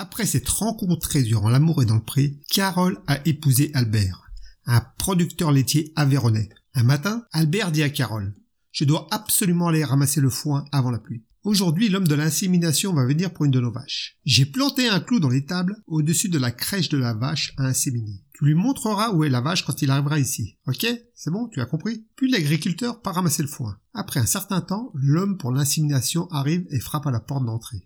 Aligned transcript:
Après 0.00 0.26
s'être 0.26 0.60
rencontrés 0.60 1.24
durant 1.24 1.48
l'amour 1.48 1.82
et 1.82 1.84
dans 1.84 1.96
le 1.96 2.00
pré, 2.00 2.38
Carole 2.48 2.98
a 3.08 3.18
épousé 3.26 3.72
Albert, 3.74 4.30
un 4.64 4.80
producteur 4.96 5.50
laitier 5.50 5.92
avéronnais. 5.96 6.50
Un 6.74 6.84
matin, 6.84 7.24
Albert 7.32 7.72
dit 7.72 7.82
à 7.82 7.90
Carole, 7.90 8.32
je 8.70 8.84
dois 8.84 9.08
absolument 9.10 9.66
aller 9.66 9.82
ramasser 9.82 10.20
le 10.20 10.30
foin 10.30 10.64
avant 10.70 10.92
la 10.92 11.00
pluie. 11.00 11.24
Aujourd'hui, 11.42 11.88
l'homme 11.88 12.06
de 12.06 12.14
l'insémination 12.14 12.92
va 12.92 13.06
venir 13.06 13.32
pour 13.32 13.44
une 13.44 13.50
de 13.50 13.58
nos 13.58 13.72
vaches. 13.72 14.18
J'ai 14.24 14.46
planté 14.46 14.86
un 14.86 15.00
clou 15.00 15.18
dans 15.18 15.30
l'étable 15.30 15.82
au-dessus 15.88 16.28
de 16.28 16.38
la 16.38 16.52
crèche 16.52 16.90
de 16.90 16.98
la 16.98 17.14
vache 17.14 17.54
à 17.56 17.64
inséminer. 17.64 18.22
Tu 18.34 18.44
lui 18.44 18.54
montreras 18.54 19.10
où 19.10 19.24
est 19.24 19.30
la 19.30 19.40
vache 19.40 19.64
quand 19.64 19.82
il 19.82 19.90
arrivera 19.90 20.20
ici. 20.20 20.58
Ok? 20.68 20.86
C'est 21.16 21.32
bon? 21.32 21.48
Tu 21.48 21.60
as 21.60 21.66
compris? 21.66 22.06
Puis 22.14 22.30
l'agriculteur 22.30 23.02
part 23.02 23.16
ramasser 23.16 23.42
le 23.42 23.48
foin. 23.48 23.78
Après 23.94 24.20
un 24.20 24.26
certain 24.26 24.60
temps, 24.60 24.92
l'homme 24.94 25.38
pour 25.38 25.50
l'insémination 25.50 26.28
arrive 26.30 26.66
et 26.70 26.78
frappe 26.78 27.08
à 27.08 27.10
la 27.10 27.20
porte 27.20 27.44
d'entrée. 27.44 27.82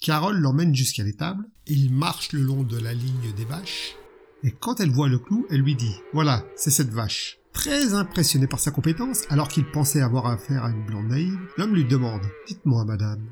Carole 0.00 0.38
l'emmène 0.38 0.74
jusqu'à 0.74 1.02
l'étable. 1.02 1.44
Il 1.66 1.92
marche 1.92 2.32
le 2.32 2.40
long 2.40 2.62
de 2.62 2.78
la 2.78 2.94
ligne 2.94 3.32
des 3.36 3.44
vaches. 3.44 3.96
Et 4.44 4.52
quand 4.52 4.78
elle 4.78 4.92
voit 4.92 5.08
le 5.08 5.18
clou, 5.18 5.46
elle 5.50 5.62
lui 5.62 5.74
dit 5.74 5.96
Voilà, 6.12 6.44
c'est 6.54 6.70
cette 6.70 6.90
vache. 6.90 7.38
Très 7.52 7.94
impressionné 7.94 8.46
par 8.46 8.60
sa 8.60 8.70
compétence, 8.70 9.24
alors 9.28 9.48
qu'il 9.48 9.68
pensait 9.68 10.00
avoir 10.00 10.26
affaire 10.26 10.64
à 10.64 10.70
une 10.70 10.86
blonde 10.86 11.08
naïve, 11.08 11.38
l'homme 11.56 11.74
lui 11.74 11.84
demande 11.84 12.22
Dites-moi, 12.46 12.84
madame, 12.84 13.26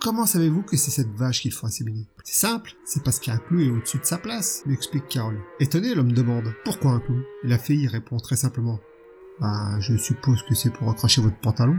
comment 0.00 0.26
savez-vous 0.26 0.62
que 0.62 0.76
c'est 0.76 0.90
cette 0.90 1.14
vache 1.14 1.40
qu'il 1.40 1.52
faut 1.52 1.68
inséminer 1.68 2.08
C'est 2.24 2.46
simple, 2.46 2.72
c'est 2.84 3.04
parce 3.04 3.20
qu'un 3.20 3.38
clou 3.38 3.60
est 3.60 3.70
au-dessus 3.70 3.98
de 3.98 4.04
sa 4.04 4.18
place, 4.18 4.64
lui 4.66 4.74
explique 4.74 5.06
Carole. 5.06 5.38
Étonné, 5.60 5.94
l'homme 5.94 6.12
demande 6.12 6.52
Pourquoi 6.64 6.90
un 6.90 7.00
clou? 7.00 7.22
Et 7.44 7.48
la 7.48 7.58
fille 7.58 7.86
répond 7.86 8.16
très 8.16 8.36
simplement 8.36 8.80
Bah, 9.40 9.78
je 9.78 9.96
suppose 9.96 10.42
que 10.48 10.56
c'est 10.56 10.72
pour 10.72 10.90
accrocher 10.90 11.20
votre 11.20 11.38
pantalon. 11.38 11.78